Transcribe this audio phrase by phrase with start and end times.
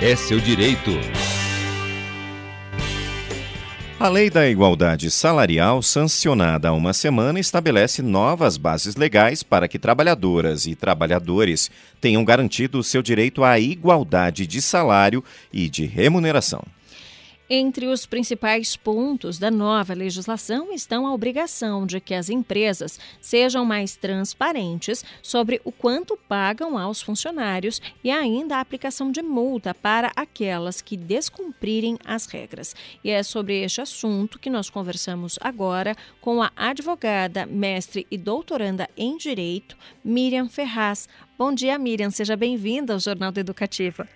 [0.00, 0.90] é seu direito.
[3.98, 9.78] A Lei da Igualdade Salarial, sancionada há uma semana, estabelece novas bases legais para que
[9.78, 16.62] trabalhadoras e trabalhadores tenham garantido o seu direito à igualdade de salário e de remuneração.
[17.48, 23.64] Entre os principais pontos da nova legislação estão a obrigação de que as empresas sejam
[23.64, 30.10] mais transparentes sobre o quanto pagam aos funcionários e ainda a aplicação de multa para
[30.16, 32.74] aquelas que descumprirem as regras.
[33.04, 38.90] E é sobre este assunto que nós conversamos agora com a advogada, mestre e doutoranda
[38.96, 41.08] em Direito, Miriam Ferraz.
[41.38, 42.10] Bom dia, Miriam.
[42.10, 44.08] Seja bem-vinda ao Jornal do Educativa.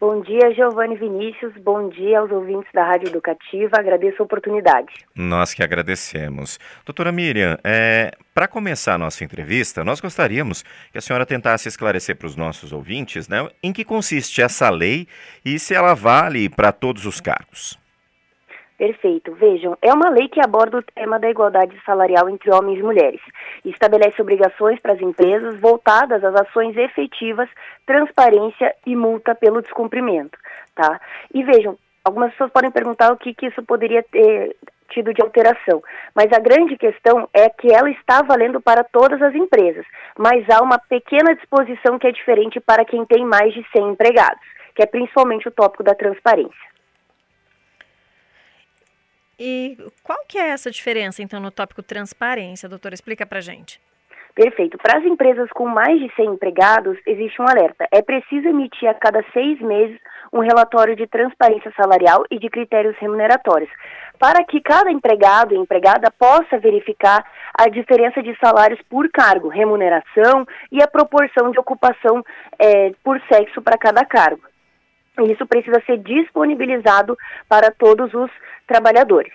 [0.00, 1.52] Bom dia, Giovanni Vinícius.
[1.56, 3.78] Bom dia aos ouvintes da Rádio Educativa.
[3.78, 4.92] Agradeço a oportunidade.
[5.12, 6.56] Nós que agradecemos.
[6.86, 10.62] Doutora Miriam, é, para começar a nossa entrevista, nós gostaríamos
[10.92, 15.08] que a senhora tentasse esclarecer para os nossos ouvintes né, em que consiste essa lei
[15.44, 17.76] e se ela vale para todos os cargos.
[18.78, 19.34] Perfeito.
[19.34, 23.20] Vejam, é uma lei que aborda o tema da igualdade salarial entre homens e mulheres.
[23.64, 27.48] Estabelece obrigações para as empresas voltadas às ações efetivas,
[27.84, 30.38] transparência e multa pelo descumprimento,
[30.76, 31.00] tá?
[31.34, 34.54] E vejam, algumas pessoas podem perguntar o que, que isso poderia ter
[34.90, 35.82] tido de alteração,
[36.14, 39.84] mas a grande questão é que ela está valendo para todas as empresas,
[40.16, 44.40] mas há uma pequena disposição que é diferente para quem tem mais de 100 empregados,
[44.74, 46.77] que é principalmente o tópico da transparência.
[49.38, 52.94] E qual que é essa diferença, então, no tópico transparência, doutora?
[52.94, 53.80] Explica para gente.
[54.34, 54.78] Perfeito.
[54.78, 57.88] Para as empresas com mais de 100 empregados, existe um alerta.
[57.90, 59.98] É preciso emitir a cada seis meses
[60.32, 63.70] um relatório de transparência salarial e de critérios remuneratórios,
[64.18, 70.46] para que cada empregado e empregada possa verificar a diferença de salários por cargo, remuneração
[70.70, 72.24] e a proporção de ocupação
[72.58, 74.42] é, por sexo para cada cargo.
[75.26, 77.16] Isso precisa ser disponibilizado
[77.48, 78.30] para todos os
[78.66, 79.32] trabalhadores.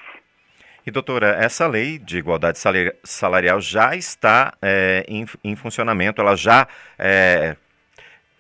[0.86, 2.60] E doutora, essa lei de igualdade
[3.04, 6.68] salarial já está é, em, em, funcionamento, ela já
[7.00, 7.56] é,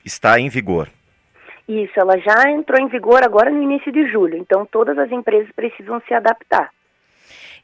[0.03, 0.89] está em vigor.
[1.67, 5.49] Isso, ela já entrou em vigor agora no início de julho, então todas as empresas
[5.55, 6.69] precisam se adaptar.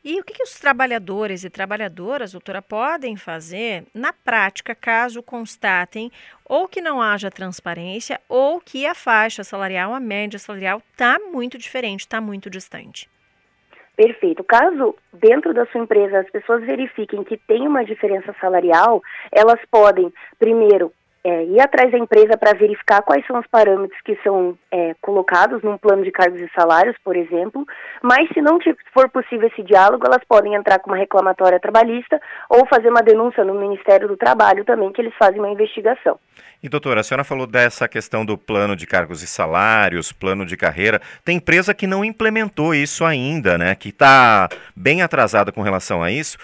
[0.04, 6.10] E o que, que, os trabalhadores e trabalhadoras, doutora, podem fazer na prática caso constatem
[6.46, 11.58] ou que não haja transparência ou que a faixa salarial, a média salarial, está muito
[11.58, 13.09] diferente, está muito distante?
[13.94, 14.42] Perfeito.
[14.46, 20.14] Caso dentro da sua empresa as pessoas verifiquem que tem uma diferença salarial, elas podem,
[20.40, 20.94] primeiro,
[21.24, 25.62] é, ir atrás da empresa para verificar quais são os parâmetros que são é, colocados
[25.62, 27.66] num plano de cargos e salários, por exemplo,
[28.02, 28.57] mas se não
[28.94, 33.44] for possível esse diálogo, elas podem entrar com uma reclamatória trabalhista ou fazer uma denúncia
[33.44, 36.18] no Ministério do Trabalho também, que eles fazem uma investigação.
[36.62, 40.58] E doutora, a senhora falou dessa questão do plano de cargos e salários, plano de
[40.58, 41.02] carreira.
[41.24, 43.75] Tem empresa que não implementou isso ainda, né?
[43.75, 46.38] Que está bem atrasada com relação a isso.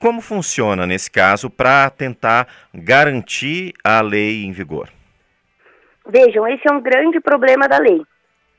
[0.00, 4.88] Como funciona nesse caso para tentar garantir a lei em vigor?
[6.08, 8.00] Vejam, esse é um grande problema da lei.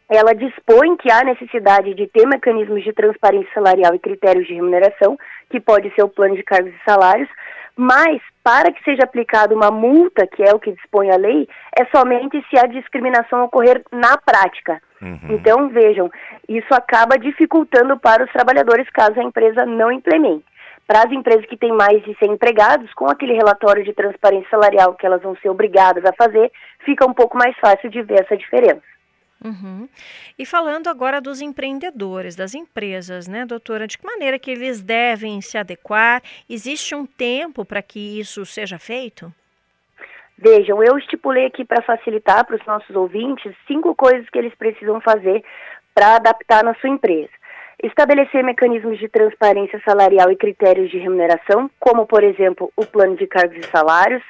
[0.07, 5.18] Ela dispõe que há necessidade de ter mecanismos de transparência salarial e critérios de remuneração,
[5.50, 7.29] que pode ser o plano de cargos e salários,
[7.75, 11.85] mas para que seja aplicada uma multa, que é o que dispõe a lei, é
[11.85, 14.79] somente se a discriminação ocorrer na prática.
[15.02, 15.19] Uhum.
[15.31, 16.12] Então, vejam,
[16.47, 20.50] isso acaba dificultando para os trabalhadores caso a empresa não implemente
[20.87, 24.93] para as empresas que têm mais de 100 empregados, com aquele relatório de transparência salarial
[24.93, 26.51] que elas vão ser obrigadas a fazer,
[26.85, 28.81] fica um pouco mais fácil de ver essa diferença.
[29.43, 29.89] Uhum.
[30.37, 35.41] E falando agora dos empreendedores, das empresas, né, doutora, de que maneira que eles devem
[35.41, 36.21] se adequar?
[36.47, 39.33] Existe um tempo para que isso seja feito?
[40.37, 45.01] Vejam, eu estipulei aqui para facilitar para os nossos ouvintes cinco coisas que eles precisam
[45.01, 45.43] fazer
[45.93, 47.41] para adaptar na sua empresa
[47.83, 53.27] estabelecer mecanismos de transparência salarial e critérios de remuneração, como, por exemplo, o plano de
[53.27, 54.23] cargos e salários,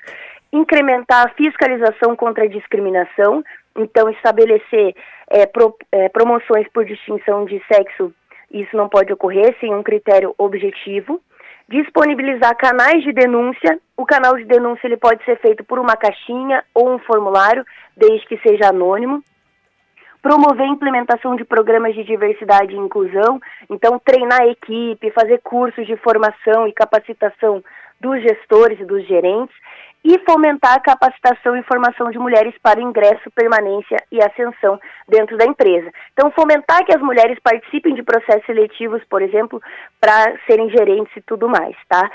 [0.51, 3.43] incrementar a fiscalização contra a discriminação,
[3.75, 4.95] então estabelecer
[5.29, 8.13] é, pro, é, promoções por distinção de sexo,
[8.51, 11.21] isso não pode ocorrer sem um critério objetivo,
[11.69, 16.63] disponibilizar canais de denúncia, o canal de denúncia ele pode ser feito por uma caixinha
[16.73, 17.65] ou um formulário,
[17.95, 19.23] desde que seja anônimo,
[20.21, 23.39] promover a implementação de programas de diversidade e inclusão,
[23.69, 27.63] então treinar a equipe, fazer cursos de formação e capacitação
[27.99, 29.55] dos gestores e dos gerentes
[30.03, 35.45] e fomentar a capacitação e formação de mulheres para ingresso, permanência e ascensão dentro da
[35.45, 35.91] empresa.
[36.13, 39.61] Então, fomentar que as mulheres participem de processos seletivos, por exemplo,
[39.99, 42.09] para serem gerentes e tudo mais, tá?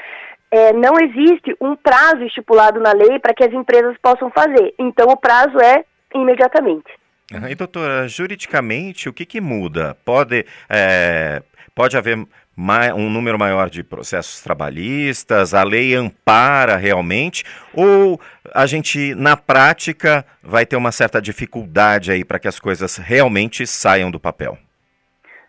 [0.50, 4.74] É, não existe um prazo estipulado na lei para que as empresas possam fazer.
[4.78, 6.90] Então, o prazo é imediatamente.
[7.32, 9.96] E doutora, juridicamente, o que, que muda?
[10.04, 11.42] Pode, é,
[11.74, 17.44] pode haver um número maior de processos trabalhistas, a lei ampara realmente,
[17.74, 18.20] ou
[18.54, 23.66] a gente, na prática, vai ter uma certa dificuldade aí para que as coisas realmente
[23.66, 24.56] saiam do papel?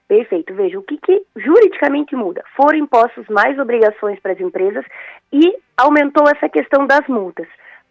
[0.08, 0.56] Perfeito.
[0.56, 2.44] Veja, o que, que juridicamente muda?
[2.56, 4.84] Foram impostos mais obrigações para as empresas
[5.32, 7.48] e aumentou essa questão das multas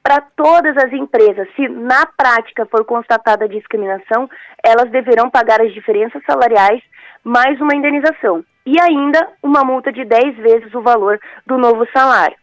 [0.06, 4.30] para todas as empresas, se na prática for constatada discriminação,
[4.64, 6.80] elas deverão pagar as diferenças salariais
[7.24, 12.36] mais uma indenização e ainda uma multa de 10 vezes o valor do novo salário.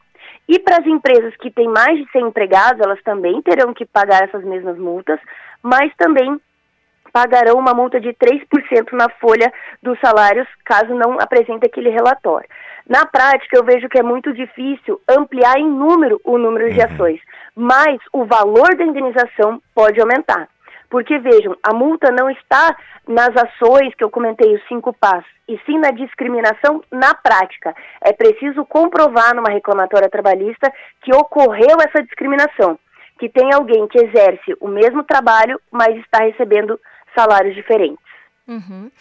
[0.46, 4.24] E para as empresas que têm mais de 100 empregados, elas também terão que pagar
[4.24, 5.22] essas mesmas multas,
[5.62, 6.38] mas também
[7.14, 9.50] pagarão uma multa de 3% na folha
[9.82, 12.50] dos salários, caso não apresente aquele relatório.
[12.88, 16.86] Na prática, eu vejo que é muito difícil ampliar em número o número de uhum.
[16.86, 17.22] ações,
[17.56, 20.50] mas o valor da indenização pode aumentar.
[20.90, 22.76] Porque vejam, a multa não está
[23.08, 27.74] nas ações que eu comentei, os cinco passos, e sim na discriminação na prática.
[28.02, 30.72] É preciso comprovar numa reclamatória trabalhista
[31.02, 32.78] que ocorreu essa discriminação,
[33.18, 36.80] que tem alguém que exerce o mesmo trabalho, mas está recebendo
[37.16, 38.13] salários diferentes.
[38.46, 38.92] Uhum.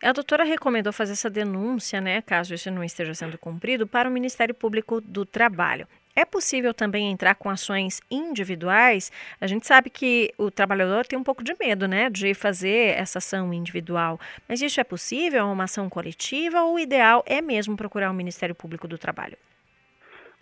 [0.00, 4.12] A doutora recomendou fazer essa denúncia, né, caso isso não esteja sendo cumprido, para o
[4.12, 5.88] Ministério Público do Trabalho.
[6.14, 9.10] É possível também entrar com ações individuais?
[9.40, 13.18] A gente sabe que o trabalhador tem um pouco de medo, né, de fazer essa
[13.18, 14.20] ação individual.
[14.46, 15.40] Mas isso é possível?
[15.40, 19.38] É uma ação coletiva ou o ideal é mesmo procurar o Ministério Público do Trabalho?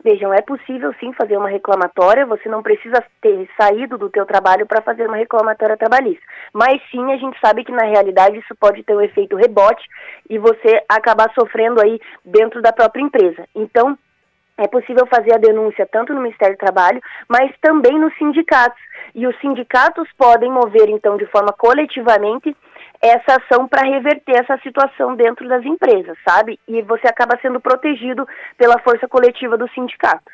[0.02, 4.66] Vejam, é possível sim fazer uma reclamatória, você não precisa ter saído do teu trabalho
[4.66, 6.24] para fazer uma reclamatória trabalhista.
[6.54, 9.84] Mas sim, a gente sabe que na realidade isso pode ter um efeito rebote
[10.28, 13.46] e você acabar sofrendo aí dentro da própria empresa.
[13.54, 13.98] Então,
[14.56, 18.80] é possível fazer a denúncia tanto no Ministério do Trabalho, mas também nos sindicatos.
[19.14, 22.56] E os sindicatos podem mover, então, de forma coletivamente
[23.02, 26.60] essa ação para reverter essa situação dentro das empresas, sabe?
[26.68, 28.26] E você acaba sendo protegido
[28.58, 30.30] pela força coletiva do sindicato.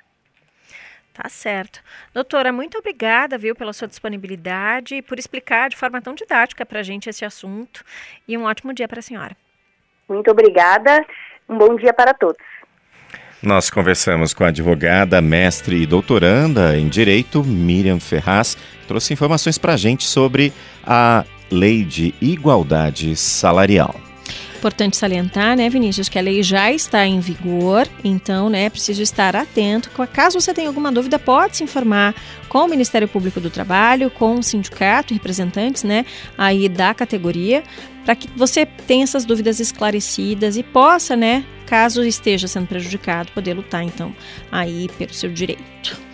[1.14, 1.80] Tá certo.
[2.12, 6.80] Doutora, muito obrigada, viu, pela sua disponibilidade e por explicar de forma tão didática para
[6.80, 7.82] a gente esse assunto.
[8.28, 9.34] E um ótimo dia para a senhora.
[10.08, 11.06] Muito obrigada.
[11.48, 12.44] Um bom dia para todos.
[13.42, 19.56] Nós conversamos com a advogada, mestre e doutoranda em Direito, Miriam Ferraz, que trouxe informações
[19.56, 20.52] para a gente sobre
[20.84, 23.94] a Lei de Igualdade Salarial.
[24.56, 29.02] Importante salientar, né, Vinícius, que a lei já está em vigor, então, né, é preciso
[29.02, 29.90] estar atento.
[30.12, 32.14] Caso você tenha alguma dúvida, pode se informar
[32.48, 36.04] com o Ministério Público do Trabalho, com o sindicato, representantes, né,
[36.36, 37.62] aí da categoria,
[38.04, 43.54] para que você tenha essas dúvidas esclarecidas e possa, né, caso esteja sendo prejudicado, poder
[43.54, 44.12] lutar, então,
[44.50, 46.05] aí pelo seu direito.